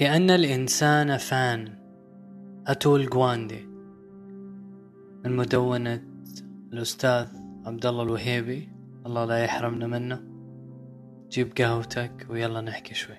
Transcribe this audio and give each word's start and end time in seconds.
لأن 0.00 0.30
الإنسان 0.30 1.16
فان. 1.16 1.78
أتول 2.66 3.10
جواندي. 3.10 3.66
من 5.24 5.36
مدونة 5.36 6.02
الأستاذ 6.72 7.26
عبد 7.66 7.86
الله 7.86 8.02
الوهيبي. 8.02 8.68
الله 9.06 9.24
لا 9.24 9.44
يحرمنا 9.44 9.86
منه. 9.86 10.20
جيب 11.30 11.52
قهوتك 11.58 12.26
ويلا 12.30 12.60
نحكي 12.60 12.94
شوي. 12.94 13.16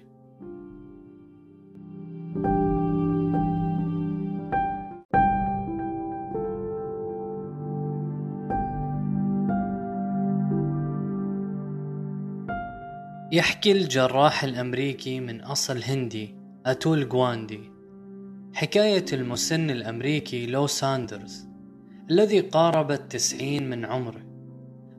يحكي 13.31 13.71
الجراح 13.71 14.43
الأمريكي 14.43 15.19
من 15.19 15.41
أصل 15.41 15.83
هندي. 15.83 16.42
أتول 16.65 17.09
جواندي 17.09 17.71
حكاية 18.53 19.05
المسن 19.13 19.69
الأمريكي 19.69 20.45
لو 20.45 20.67
ساندرز 20.67 21.47
الذي 22.11 22.39
قارب 22.39 22.91
التسعين 22.91 23.69
من 23.69 23.85
عمره 23.85 24.21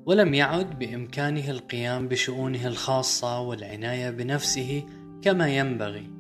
ولم 0.06 0.34
يعد 0.34 0.78
بإمكانه 0.78 1.50
القيام 1.50 2.08
بشؤونه 2.08 2.66
الخاصة 2.66 3.40
والعناية 3.40 4.10
بنفسه 4.10 4.82
كما 5.22 5.48
ينبغي. 5.48 6.10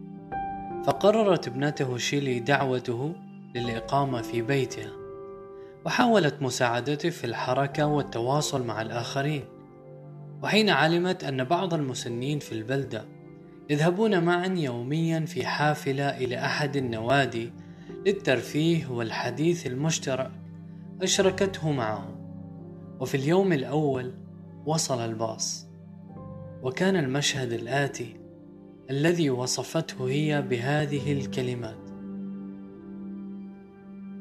فقررت 0.86 1.48
ابنته 1.48 1.96
شيلي 1.96 2.40
دعوته 2.40 3.14
للإقامة 3.54 4.22
في 4.22 4.42
بيتها 4.42 4.90
وحاولت 5.86 6.42
مساعدته 6.42 7.10
في 7.10 7.24
الحركة 7.24 7.86
والتواصل 7.86 8.66
مع 8.66 8.82
الآخرين. 8.82 9.44
وحين 10.42 10.70
علمت 10.70 11.24
أن 11.24 11.44
بعض 11.44 11.74
المسنين 11.74 12.38
في 12.38 12.52
البلدة 12.52 13.13
يذهبون 13.70 14.24
معا 14.24 14.46
يوميا 14.46 15.20
في 15.20 15.46
حافلة 15.46 16.08
إلى 16.08 16.38
أحد 16.38 16.76
النوادي 16.76 17.52
للترفيه 18.06 18.86
والحديث 18.86 19.66
المشترك 19.66 20.30
أشركته 21.02 21.72
معهم. 21.72 22.14
وفي 23.00 23.16
اليوم 23.16 23.52
الأول 23.52 24.14
وصل 24.66 25.00
الباص 25.00 25.66
وكان 26.62 26.96
المشهد 26.96 27.52
الآتي 27.52 28.16
الذي 28.90 29.30
وصفته 29.30 30.08
هي 30.08 30.42
بهذه 30.42 31.12
الكلمات 31.12 31.84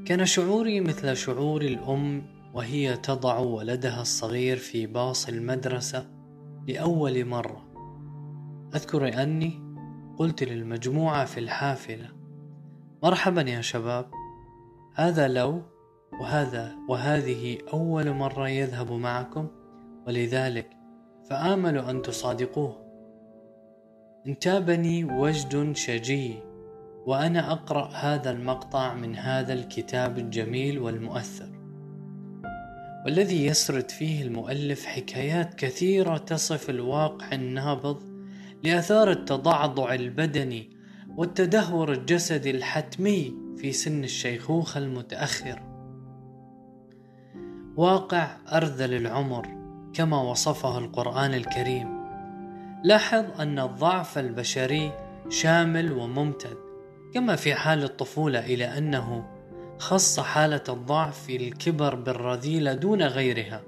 كان 0.05 0.25
شعوري 0.25 0.79
مثل 0.79 1.17
شعور 1.17 1.61
الأم 1.61 2.23
وهي 2.53 2.97
تضع 2.97 3.37
ولدها 3.39 4.01
الصغير 4.01 4.57
في 4.57 4.87
باص 4.87 5.27
المدرسة 5.27 6.07
لأول 6.67 7.25
مرة. 7.25 7.72
أذكر 8.75 9.21
أني 9.23 9.61
قلت 10.17 10.43
للمجموعة 10.43 11.25
في 11.25 11.39
الحافلة 11.39 12.09
مرحبا 13.03 13.41
يا 13.41 13.61
شباب 13.61 14.05
هذا 14.95 15.27
لو 15.27 15.61
وهذا 16.21 16.75
وهذه 16.89 17.57
أول 17.73 18.11
مرة 18.11 18.49
يذهب 18.49 18.91
معكم 18.91 19.47
ولذلك 20.07 20.69
فآمل 21.29 21.77
أن 21.77 22.01
تصادقوه. 22.01 22.83
انتابني 24.27 25.03
وجد 25.03 25.75
شجي 25.75 26.35
وأنا 27.05 27.51
أقرأ 27.51 27.87
هذا 27.87 28.31
المقطع 28.31 28.93
من 28.93 29.15
هذا 29.15 29.53
الكتاب 29.53 30.17
الجميل 30.17 30.79
والمؤثر. 30.79 31.49
والذي 33.05 33.45
يسرد 33.45 33.91
فيه 33.91 34.23
المؤلف 34.23 34.85
حكايات 34.85 35.53
كثيرة 35.53 36.17
تصف 36.17 36.69
الواقع 36.69 37.31
النابض 37.33 38.12
لآثار 38.63 39.11
التضعضع 39.11 39.93
البدني 39.93 40.69
والتدهور 41.17 41.91
الجسدي 41.91 42.51
الحتمي 42.51 43.35
في 43.57 43.71
سن 43.71 44.03
الشيخوخة 44.03 44.77
المتأخرة 44.77 45.73
واقع 47.77 48.37
أرذل 48.53 48.93
العمر 48.93 49.47
كما 49.93 50.21
وصفه 50.21 50.77
القرآن 50.77 51.33
الكريم. 51.33 52.03
لاحظ 52.83 53.41
أن 53.41 53.59
الضعف 53.59 54.17
البشري 54.17 54.91
شامل 55.29 55.91
وممتد 55.91 56.57
كما 57.13 57.35
في 57.35 57.55
حال 57.55 57.83
الطفولة 57.83 58.39
إلى 58.39 58.77
أنه 58.77 59.25
خص 59.79 60.19
حالة 60.19 60.63
الضعف 60.69 61.23
في 61.23 61.35
الكبر 61.35 61.95
بالرذيلة 61.95 62.73
دون 62.73 63.01
غيرها. 63.01 63.61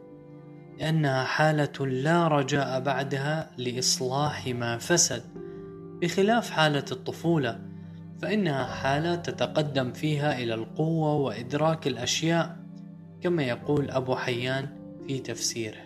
لأنها 0.80 1.24
حالة 1.24 1.88
لا 1.88 2.28
رجاء 2.28 2.80
بعدها 2.80 3.52
لإصلاح 3.58 4.47
ما 4.47 4.78
فسد. 4.78 5.24
بخلاف 6.02 6.50
حالة 6.50 6.86
الطفولة 6.91 7.59
فإنها 8.22 8.66
حالة 8.66 9.16
تتقدم 9.16 9.91
فيها 9.91 10.40
إلى 10.40 10.53
القوة 10.53 11.13
وإدراك 11.16 11.88
الأشياء 11.88 12.58
كما 13.22 13.44
يقول 13.44 13.91
أبو 13.91 14.16
حيان 14.16 14.68
في 15.08 15.19
تفسيره. 15.19 15.86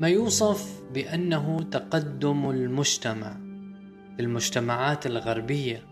ما 0.00 0.08
يوصف 0.08 0.82
بأنه 0.94 1.62
تقدم 1.62 2.50
المجتمع 2.50 3.36
في 4.16 4.22
المجتمعات 4.22 5.06
الغربية 5.06 5.82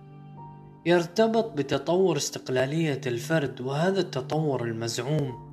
يرتبط 0.86 1.52
بتطور 1.52 2.16
استقلالية 2.16 3.00
الفرد 3.06 3.60
وهذا 3.60 4.00
التطور 4.00 4.64
المزعوم 4.64 5.49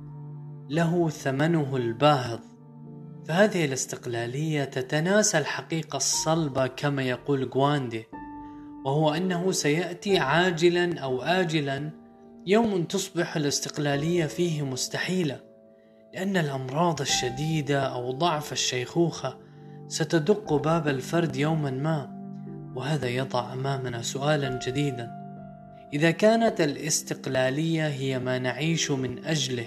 له 0.70 1.08
ثمنه 1.08 1.76
الباهظ. 1.76 2.40
فهذه 3.28 3.64
الاستقلالية 3.64 4.64
تتناسى 4.64 5.38
الحقيقة 5.38 5.96
الصلبة 5.96 6.66
كما 6.66 7.02
يقول 7.02 7.44
غواندي 7.44 8.04
وهو 8.84 9.14
أنه 9.14 9.52
سيأتي 9.52 10.18
عاجلا 10.18 10.98
أو 10.98 11.22
آجلا 11.22 11.90
يوم 12.46 12.84
تصبح 12.84 13.36
الاستقلالية 13.36 14.26
فيه 14.26 14.62
مستحيلة 14.62 15.40
لأن 16.14 16.36
الأمراض 16.36 17.00
الشديدة 17.00 17.80
أو 17.80 18.10
ضعف 18.12 18.52
الشيخوخة 18.52 19.38
ستدق 19.88 20.54
باب 20.54 20.88
الفرد 20.88 21.36
يوما 21.36 21.70
ما 21.70 22.18
وهذا 22.76 23.08
يضع 23.08 23.52
أمامنا 23.52 24.02
سؤالا 24.02 24.58
جديدا. 24.66 25.10
إذا 25.92 26.10
كانت 26.10 26.60
الاستقلالية 26.60 27.88
هي 27.88 28.18
ما 28.18 28.38
نعيش 28.38 28.90
من 28.90 29.24
أجله 29.24 29.66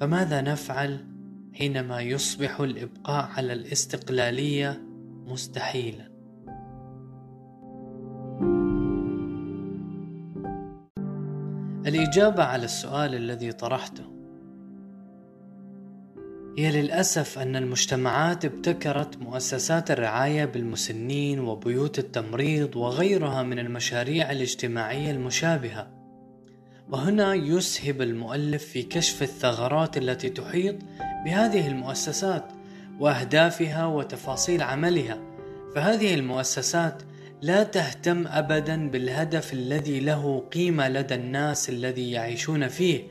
فماذا 0.00 0.40
نفعل 0.40 1.04
حينما 1.54 2.00
يصبح 2.00 2.60
الإبقاء 2.60 3.30
على 3.36 3.52
الاستقلالية 3.52 4.82
مستحيلا؟ 5.26 6.14
الإجابة 11.86 12.42
على 12.42 12.64
السؤال 12.64 13.14
الذي 13.14 13.52
طرحته. 13.52 14.04
هي 16.58 16.82
للأسف 16.82 17.38
أن 17.38 17.56
المجتمعات 17.56 18.44
ابتكرت 18.44 19.18
مؤسسات 19.18 19.90
الرعاية 19.90 20.44
بالمسنين 20.44 21.40
وبيوت 21.40 21.98
التمريض 21.98 22.76
وغيرها 22.76 23.42
من 23.42 23.58
المشاريع 23.58 24.30
الاجتماعية 24.30 25.10
المشابهة 25.10 25.93
وهنا 26.88 27.34
يسهب 27.34 28.02
المؤلف 28.02 28.64
في 28.64 28.82
كشف 28.82 29.22
الثغرات 29.22 29.96
التي 29.96 30.28
تحيط 30.28 30.76
بهذه 31.24 31.68
المؤسسات 31.68 32.44
وأهدافها 33.00 33.86
وتفاصيل 33.86 34.62
عملها. 34.62 35.18
فهذه 35.74 36.14
المؤسسات 36.14 37.02
لا 37.42 37.62
تهتم 37.62 38.26
ابدا 38.26 38.90
بالهدف 38.90 39.52
الذي 39.52 40.00
له 40.00 40.38
قيمة 40.52 40.88
لدى 40.88 41.14
الناس 41.14 41.68
الذي 41.68 42.10
يعيشون 42.10 42.68
فيه. 42.68 43.02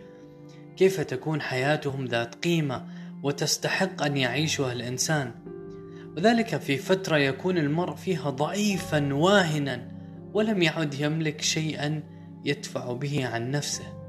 كيف 0.77 1.01
تكون 1.01 1.41
حياتهم 1.41 2.05
ذات 2.05 2.35
قيمة 2.35 2.85
وتستحق 3.23 4.03
أن 4.03 4.17
يعيشها 4.17 4.71
الإنسان؟ 4.71 5.31
وذلك 6.17 6.57
في 6.57 6.77
فترة 6.77 7.17
يكون 7.17 7.57
المرء 7.57 7.95
فيها 7.95 8.29
ضعيفا 8.29 9.13
واهنا 9.13 9.91
ولم 10.33 10.61
يعد 10.61 10.93
يملك 10.93 11.41
شيئا 11.41 12.12
يدفع 12.45 12.93
به 12.93 13.27
عن 13.27 13.51
نفسه. 13.51 14.03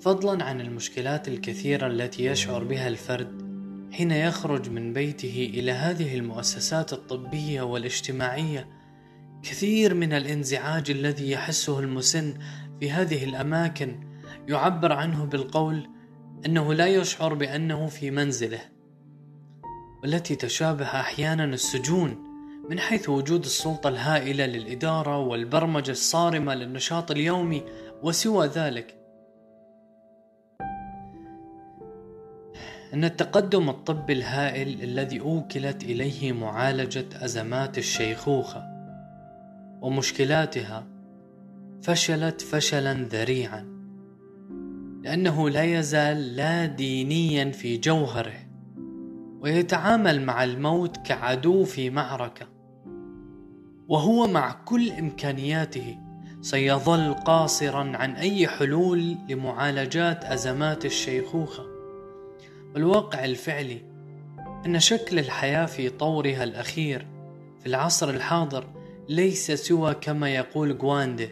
فضلا 0.00 0.44
عن 0.44 0.60
المشكلات 0.60 1.28
الكثيرة 1.28 1.86
التي 1.86 2.24
يشعر 2.24 2.64
بها 2.64 2.88
الفرد 2.88 3.46
حين 3.92 4.10
يخرج 4.10 4.70
من 4.70 4.92
بيته 4.92 5.50
إلى 5.54 5.72
هذه 5.72 6.14
المؤسسات 6.14 6.92
الطبية 6.92 7.62
والاجتماعية. 7.62 8.68
كثير 9.42 9.94
من 9.94 10.12
الانزعاج 10.12 10.90
الذي 10.90 11.30
يحسه 11.30 11.80
المسن 11.80 12.34
في 12.80 12.90
هذه 12.90 13.24
الأماكن 13.24 14.00
يعبر 14.48 14.92
عنه 14.92 15.24
بالقول 15.24 15.88
أنه 16.46 16.74
لا 16.74 16.86
يشعر 16.86 17.34
بأنه 17.34 17.86
في 17.86 18.10
منزله 18.10 18.60
والتي 20.02 20.36
تشابه 20.36 20.84
أحيانا 20.84 21.44
السجون 21.44 22.25
من 22.70 22.78
حيث 22.78 23.08
وجود 23.08 23.44
السلطة 23.44 23.88
الهائلة 23.88 24.46
للإدارة 24.46 25.18
والبرمجة 25.18 25.90
الصارمة 25.90 26.54
للنشاط 26.54 27.10
اليومي 27.10 27.62
وسوى 28.02 28.46
ذلك. 28.46 28.94
أن 32.94 33.04
التقدم 33.04 33.68
الطبي 33.68 34.12
الهائل 34.12 34.82
الذي 34.82 35.20
أوكلت 35.20 35.84
إليه 35.84 36.32
معالجة 36.32 37.24
أزمات 37.24 37.78
الشيخوخة 37.78 38.62
ومشكلاتها 39.80 40.86
فشلت 41.82 42.40
فشلا 42.40 42.92
ذريعا 42.92 43.76
لأنه 45.04 45.50
لا 45.50 45.64
يزال 45.78 46.36
لا 46.36 46.66
دينيا 46.66 47.50
في 47.50 47.76
جوهره 47.76 48.46
ويتعامل 49.40 50.22
مع 50.22 50.44
الموت 50.44 50.96
كعدو 50.96 51.64
في 51.64 51.90
معركة. 51.90 52.55
وهو 53.88 54.26
مع 54.26 54.52
كل 54.52 54.92
إمكانياته 54.92 55.98
سيظل 56.40 57.14
قاصرا 57.14 57.96
عن 57.96 58.12
أي 58.12 58.48
حلول 58.48 59.16
لمعالجات 59.28 60.24
أزمات 60.24 60.84
الشيخوخة. 60.84 61.66
والواقع 62.74 63.24
الفعلي 63.24 63.80
أن 64.66 64.80
شكل 64.80 65.18
الحياة 65.18 65.66
في 65.66 65.88
طورها 65.88 66.44
الأخير 66.44 67.06
في 67.60 67.66
العصر 67.66 68.10
الحاضر 68.10 68.66
ليس 69.08 69.50
سوى 69.50 69.94
كما 69.94 70.28
يقول 70.28 70.72
غواندي 70.72 71.28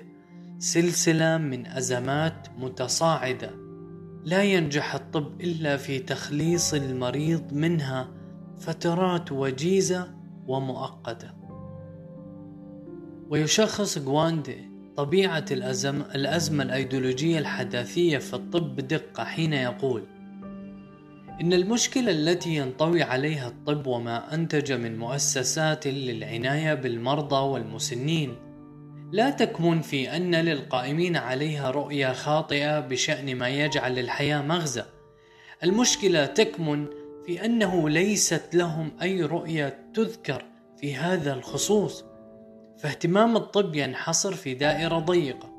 سلسلة 0.58 1.38
من 1.38 1.66
أزمات 1.66 2.48
متصاعدة. 2.58 3.50
لا 4.24 4.42
ينجح 4.42 4.94
الطب 4.94 5.40
إلا 5.40 5.76
في 5.76 5.98
تخليص 5.98 6.74
المريض 6.74 7.52
منها 7.52 8.08
فترات 8.58 9.32
وجيزة 9.32 10.14
ومؤقتة. 10.46 11.43
ويشخص 13.30 13.98
غواندي 13.98 14.70
طبيعة 14.96 15.44
الأزم 15.50 16.02
الأزمة 16.14 16.64
الأيديولوجية 16.64 17.38
الحداثية 17.38 18.18
في 18.18 18.34
الطب 18.34 18.76
بدقة 18.76 19.24
حين 19.24 19.52
يقول 19.52 20.04
إن 21.40 21.52
المشكلة 21.52 22.10
التي 22.10 22.56
ينطوي 22.56 23.02
عليها 23.02 23.48
الطب 23.48 23.86
وما 23.86 24.34
أنتج 24.34 24.72
من 24.72 24.98
مؤسسات 24.98 25.86
للعناية 25.86 26.74
بالمرضى 26.74 27.36
والمسنين 27.36 28.34
لا 29.12 29.30
تكمن 29.30 29.80
في 29.80 30.16
أن 30.16 30.34
للقائمين 30.34 31.16
عليها 31.16 31.70
رؤية 31.70 32.12
خاطئة 32.12 32.80
بشأن 32.80 33.36
ما 33.36 33.48
يجعل 33.48 33.98
الحياة 33.98 34.42
مغزى. 34.42 34.84
المشكلة 35.64 36.26
تكمن 36.26 36.86
في 37.26 37.44
أنه 37.44 37.88
ليست 37.88 38.54
لهم 38.54 38.90
أي 39.02 39.22
رؤية 39.22 39.78
تذكر 39.94 40.44
في 40.80 40.94
هذا 40.94 41.34
الخصوص. 41.34 42.04
فاهتمام 42.78 43.36
الطب 43.36 43.74
ينحصر 43.74 44.32
في 44.32 44.54
دائرة 44.54 44.98
ضيقة. 44.98 45.54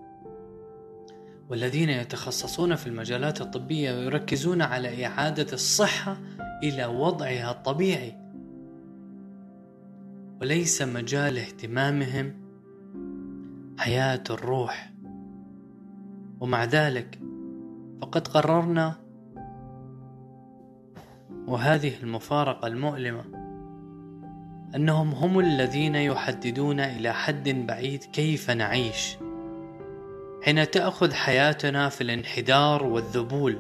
والذين 1.49 1.89
يتخصصون 1.89 2.75
في 2.75 2.87
المجالات 2.87 3.41
الطبية 3.41 3.91
يركزون 3.91 4.61
على 4.61 5.05
إعادة 5.05 5.53
الصحة 5.53 6.17
إلى 6.63 6.85
وضعها 6.85 7.51
الطبيعي. 7.51 8.15
وليس 10.41 10.81
مجال 10.81 11.37
اهتمامهم 11.37 12.33
حياة 13.77 14.23
الروح. 14.29 14.91
ومع 16.39 16.63
ذلك 16.63 17.19
فقد 18.01 18.27
قررنا 18.27 18.95
وهذه 21.47 22.03
المفارقة 22.03 22.67
المؤلمة 22.67 23.44
أنهم 24.75 25.11
هم 25.11 25.39
الذين 25.39 25.95
يحددون 25.95 26.79
إلى 26.79 27.13
حد 27.13 27.49
بعيد 27.49 28.03
كيف 28.03 28.49
نعيش. 28.49 29.17
حين 30.43 30.71
تأخذ 30.71 31.13
حياتنا 31.13 31.89
في 31.89 32.01
الانحدار 32.01 32.83
والذبول 32.83 33.59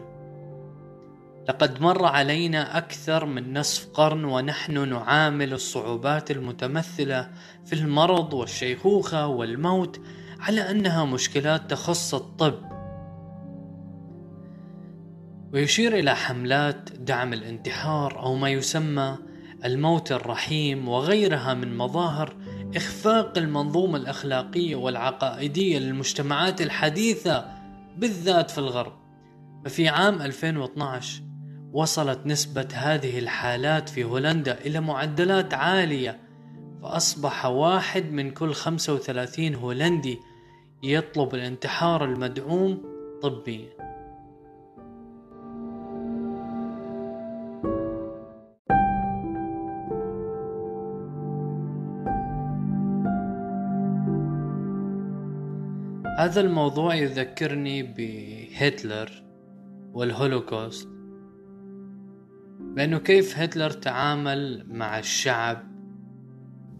لقد 1.49 1.81
مر 1.81 2.05
علينا 2.05 2.77
أكثر 2.77 3.25
من 3.25 3.57
نصف 3.57 3.87
قرن 3.93 4.25
ونحن 4.25 4.89
نعامل 4.89 5.53
الصعوبات 5.53 6.31
المتمثلة 6.31 7.29
في 7.65 7.73
المرض 7.73 8.33
والشيخوخة 8.33 9.27
والموت 9.27 10.01
على 10.39 10.71
أنها 10.71 11.05
مشكلات 11.05 11.71
تخص 11.71 12.13
الطب. 12.13 12.59
ويشير 15.53 15.99
إلى 15.99 16.15
حملات 16.15 16.89
دعم 16.91 17.33
الانتحار 17.33 18.19
أو 18.19 18.35
ما 18.35 18.49
يسمى 18.49 19.17
الموت 19.65 20.11
الرحيم 20.11 20.89
وغيرها 20.89 21.53
من 21.53 21.77
مظاهر 21.77 22.35
إخفاق 22.75 23.37
المنظومة 23.37 23.97
الأخلاقية 23.97 24.75
والعقائدية 24.75 25.79
للمجتمعات 25.79 26.61
الحديثة 26.61 27.45
بالذات 27.97 28.51
في 28.51 28.57
الغرب. 28.57 28.93
ففي 29.65 29.87
عام 29.87 30.21
2012 30.21 31.23
وصلت 31.73 32.19
نسبة 32.25 32.67
هذه 32.73 33.19
الحالات 33.19 33.89
في 33.89 34.03
هولندا 34.03 34.59
إلى 34.65 34.79
معدلات 34.79 35.53
عالية 35.53 36.19
فأصبح 36.81 37.45
واحد 37.45 38.11
من 38.11 38.31
كل 38.31 38.53
35 38.53 39.55
هولندي 39.55 40.19
يطلب 40.83 41.35
الانتحار 41.35 42.05
المدعوم 42.05 42.81
طبيا. 43.21 43.84
هذا 56.25 56.41
الموضوع 56.41 56.95
يذكرني 56.95 57.83
بهتلر 57.83 59.23
والهولوكوست. 59.93 60.87
بأنه 62.59 62.97
كيف 62.97 63.39
هتلر 63.39 63.69
تعامل 63.69 64.65
مع 64.69 64.99
الشعب 64.99 65.63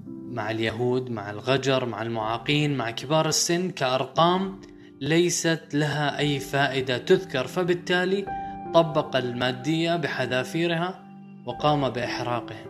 مع 0.08 0.52
اليهود 0.52 1.10
مع 1.10 1.30
الغجر 1.30 1.86
مع 1.86 2.02
المعاقين 2.02 2.78
مع 2.78 2.92
كبار 2.92 3.28
السن 3.28 3.70
كأرقام 3.70 4.62
ليست 5.02 5.64
لها 5.74 6.20
أي 6.20 6.40
فائدة 6.40 6.98
تذكر. 6.98 7.48
فبالتالي 7.48 8.26
طبق 8.74 9.16
المادية 9.16 9.96
بحذافيرها 9.96 11.06
وقام 11.46 11.90
بإحراقهم 11.90 12.70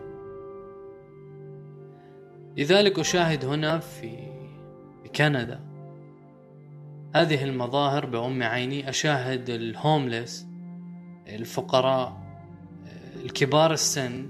لذلك 2.56 2.98
أشاهد 2.98 3.44
هنا 3.44 3.78
في 3.78 4.16
كندا 5.16 5.75
هذه 7.16 7.44
المظاهر 7.44 8.06
بأم 8.06 8.42
عيني 8.42 8.88
أشاهد 8.88 9.50
الهوملس 9.50 10.46
الفقراء 11.28 12.16
الكبار 13.24 13.72
السن 13.72 14.28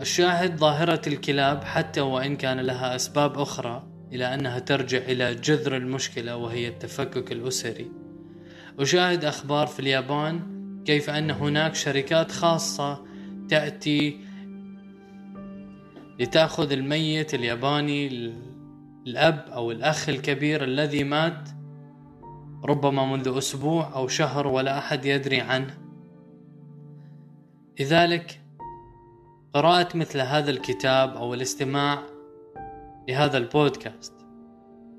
أشاهد 0.00 0.56
ظاهرة 0.56 1.00
الكلاب 1.06 1.64
حتى 1.64 2.00
وإن 2.00 2.36
كان 2.36 2.60
لها 2.60 2.96
أسباب 2.96 3.38
أخرى 3.38 3.86
إلى 4.12 4.34
أنها 4.34 4.58
ترجع 4.58 4.98
إلى 4.98 5.34
جذر 5.34 5.76
المشكلة 5.76 6.36
وهي 6.36 6.68
التفكك 6.68 7.32
الأسري. 7.32 7.90
أشاهد 8.78 9.24
أخبار 9.24 9.66
في 9.66 9.80
اليابان 9.80 10.40
كيف 10.84 11.10
أن 11.10 11.30
هناك 11.30 11.74
شركات 11.74 12.32
خاصة 12.32 13.04
تأتي 13.48 14.20
لتأخذ 16.20 16.72
الميت 16.72 17.34
الياباني 17.34 18.06
الأب 19.06 19.44
أو 19.48 19.70
الأخ 19.70 20.08
الكبير 20.08 20.64
الذي 20.64 21.04
مات 21.04 21.55
ربما 22.64 23.06
منذ 23.06 23.36
أسبوع 23.38 23.94
أو 23.94 24.08
شهر 24.08 24.46
ولا 24.46 24.78
أحد 24.78 25.04
يدري 25.04 25.40
عنه. 25.40 25.78
لذلك 27.80 28.40
قراءة 29.54 29.96
مثل 29.96 30.20
هذا 30.20 30.50
الكتاب 30.50 31.16
أو 31.16 31.34
الاستماع 31.34 32.02
لهذا 33.08 33.38
البودكاست. 33.38 34.12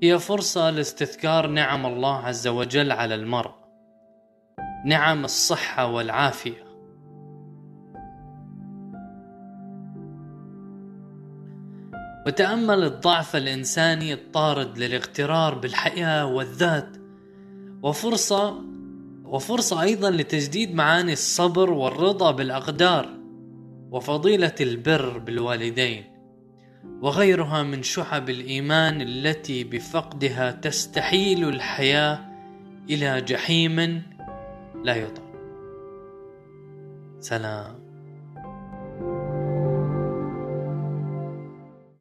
هي 0.02 0.18
فرصة 0.18 0.70
لاستذكار 0.70 1.46
نعم 1.46 1.86
الله 1.86 2.16
عز 2.16 2.48
وجل 2.48 2.92
على 2.92 3.14
المرء. 3.14 3.54
نعم 4.84 5.24
الصحة 5.24 5.86
والعافية. 5.86 6.68
وتأمل 12.26 12.84
الضعف 12.84 13.36
الإنساني 13.36 14.12
الطارد 14.12 14.78
للاغترار 14.78 15.54
بالحياة 15.54 16.26
والذات 16.26 16.97
وفرصة 17.82 18.64
وفرصة 19.24 19.82
أيضا 19.82 20.10
لتجديد 20.10 20.74
معاني 20.74 21.12
الصبر 21.12 21.70
والرضا 21.70 22.30
بالأقدار 22.30 23.08
وفضيلة 23.90 24.54
البر 24.60 25.18
بالوالدين 25.18 26.04
وغيرها 27.02 27.62
من 27.62 27.82
شعب 27.82 28.30
الإيمان 28.30 29.00
التي 29.00 29.64
بفقدها 29.64 30.50
تستحيل 30.50 31.48
الحياة 31.48 32.20
إلى 32.90 33.20
جحيم 33.20 34.02
لا 34.84 34.94
يطاق. 34.96 35.28
سلام. 37.20 37.77